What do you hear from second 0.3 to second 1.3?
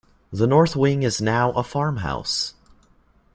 The north wing is